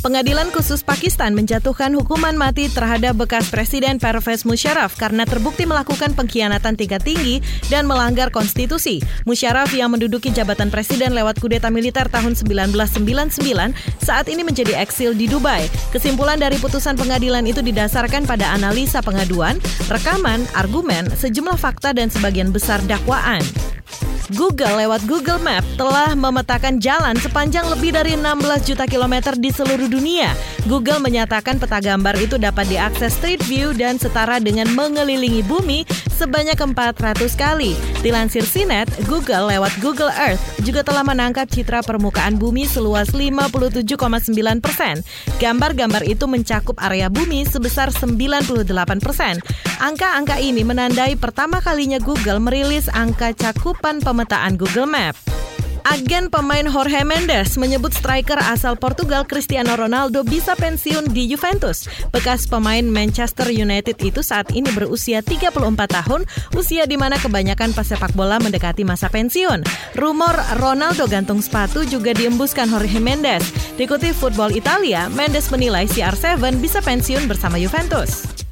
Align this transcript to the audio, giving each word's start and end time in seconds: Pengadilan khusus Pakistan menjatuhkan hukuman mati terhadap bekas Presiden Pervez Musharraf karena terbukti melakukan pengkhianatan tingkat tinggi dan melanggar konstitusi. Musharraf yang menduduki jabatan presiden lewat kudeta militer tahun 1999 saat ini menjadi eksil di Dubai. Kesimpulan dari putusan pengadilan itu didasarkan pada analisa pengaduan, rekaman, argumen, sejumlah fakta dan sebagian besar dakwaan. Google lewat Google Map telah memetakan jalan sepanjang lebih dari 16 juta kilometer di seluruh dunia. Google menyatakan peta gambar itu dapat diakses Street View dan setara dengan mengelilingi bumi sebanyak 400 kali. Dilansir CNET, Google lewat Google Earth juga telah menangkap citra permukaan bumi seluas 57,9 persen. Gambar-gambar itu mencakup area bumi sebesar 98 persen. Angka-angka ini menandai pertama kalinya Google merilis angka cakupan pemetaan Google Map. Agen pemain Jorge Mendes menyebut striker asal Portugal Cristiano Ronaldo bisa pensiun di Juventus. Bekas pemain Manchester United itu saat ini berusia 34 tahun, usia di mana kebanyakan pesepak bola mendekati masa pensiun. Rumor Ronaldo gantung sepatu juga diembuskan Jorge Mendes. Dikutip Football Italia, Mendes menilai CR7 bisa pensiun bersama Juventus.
Pengadilan 0.00 0.48
khusus 0.54 0.80
Pakistan 0.80 1.34
menjatuhkan 1.34 1.92
hukuman 1.92 2.32
mati 2.32 2.70
terhadap 2.70 3.18
bekas 3.18 3.50
Presiden 3.52 3.98
Pervez 3.98 4.46
Musharraf 4.46 4.94
karena 4.94 5.26
terbukti 5.26 5.66
melakukan 5.66 6.14
pengkhianatan 6.14 6.78
tingkat 6.78 7.02
tinggi 7.02 7.44
dan 7.66 7.84
melanggar 7.84 8.32
konstitusi. 8.32 9.02
Musharraf 9.28 9.74
yang 9.76 9.90
menduduki 9.90 10.30
jabatan 10.32 10.72
presiden 10.72 11.18
lewat 11.18 11.42
kudeta 11.42 11.68
militer 11.68 12.06
tahun 12.06 12.32
1999 12.38 13.74
saat 14.00 14.30
ini 14.32 14.40
menjadi 14.40 14.78
eksil 14.80 15.12
di 15.12 15.28
Dubai. 15.28 15.66
Kesimpulan 15.92 16.40
dari 16.40 16.56
putusan 16.62 16.94
pengadilan 16.94 17.42
itu 17.44 17.60
didasarkan 17.60 18.24
pada 18.24 18.54
analisa 18.56 19.04
pengaduan, 19.04 19.60
rekaman, 19.92 20.46
argumen, 20.56 21.10
sejumlah 21.12 21.60
fakta 21.60 21.92
dan 21.92 22.08
sebagian 22.08 22.54
besar 22.54 22.80
dakwaan. 22.88 23.42
Google 24.38 24.86
lewat 24.86 25.10
Google 25.10 25.42
Map 25.42 25.66
telah 25.74 26.14
memetakan 26.14 26.78
jalan 26.78 27.18
sepanjang 27.18 27.66
lebih 27.66 27.90
dari 27.90 28.14
16 28.14 28.62
juta 28.62 28.86
kilometer 28.86 29.34
di 29.34 29.50
seluruh 29.50 29.90
dunia. 29.90 30.30
Google 30.70 31.02
menyatakan 31.02 31.58
peta 31.58 31.82
gambar 31.82 32.14
itu 32.14 32.38
dapat 32.38 32.70
diakses 32.70 33.18
Street 33.18 33.42
View 33.50 33.74
dan 33.74 33.98
setara 33.98 34.38
dengan 34.38 34.70
mengelilingi 34.70 35.42
bumi 35.42 35.82
sebanyak 36.20 36.60
400 36.60 37.16
kali. 37.32 37.72
Dilansir 38.04 38.44
CNET, 38.44 38.92
Google 39.08 39.48
lewat 39.48 39.72
Google 39.80 40.12
Earth 40.12 40.40
juga 40.60 40.84
telah 40.84 41.00
menangkap 41.00 41.48
citra 41.48 41.80
permukaan 41.80 42.36
bumi 42.36 42.68
seluas 42.68 43.16
57,9 43.16 43.88
persen. 44.60 45.00
Gambar-gambar 45.40 46.04
itu 46.04 46.28
mencakup 46.28 46.76
area 46.76 47.08
bumi 47.08 47.48
sebesar 47.48 47.88
98 47.88 48.68
persen. 49.00 49.40
Angka-angka 49.80 50.36
ini 50.36 50.60
menandai 50.60 51.16
pertama 51.16 51.64
kalinya 51.64 51.96
Google 51.96 52.44
merilis 52.44 52.92
angka 52.92 53.32
cakupan 53.32 54.04
pemetaan 54.04 54.60
Google 54.60 54.84
Map. 54.84 55.39
Agen 55.86 56.28
pemain 56.28 56.66
Jorge 56.68 57.00
Mendes 57.06 57.56
menyebut 57.56 57.94
striker 57.94 58.36
asal 58.36 58.76
Portugal 58.76 59.24
Cristiano 59.24 59.72
Ronaldo 59.78 60.26
bisa 60.26 60.52
pensiun 60.58 61.12
di 61.14 61.30
Juventus. 61.30 61.88
Bekas 62.12 62.44
pemain 62.44 62.84
Manchester 62.84 63.48
United 63.48 63.96
itu 64.04 64.20
saat 64.20 64.52
ini 64.52 64.68
berusia 64.76 65.24
34 65.24 65.56
tahun, 65.88 66.28
usia 66.58 66.84
di 66.84 67.00
mana 67.00 67.16
kebanyakan 67.16 67.72
pesepak 67.72 68.12
bola 68.12 68.36
mendekati 68.42 68.84
masa 68.84 69.08
pensiun. 69.08 69.64
Rumor 69.96 70.34
Ronaldo 70.60 71.08
gantung 71.08 71.40
sepatu 71.40 71.86
juga 71.86 72.12
diembuskan 72.12 72.68
Jorge 72.68 73.00
Mendes. 73.00 73.46
Dikutip 73.80 74.12
Football 74.12 74.58
Italia, 74.58 75.08
Mendes 75.12 75.48
menilai 75.48 75.88
CR7 75.88 76.40
bisa 76.58 76.84
pensiun 76.84 77.24
bersama 77.30 77.56
Juventus. 77.56 78.49